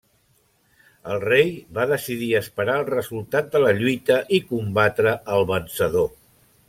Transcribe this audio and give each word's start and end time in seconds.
El 1.15 1.19
rei 1.23 1.51
va 1.77 1.83
decidir 1.91 2.29
esperar 2.39 2.77
el 2.83 2.87
resultat 2.89 3.51
de 3.57 3.61
la 3.65 3.75
lluita 3.83 4.19
i 4.39 4.41
combatre 4.53 5.15
al 5.37 5.47
vencedor. 5.53 6.11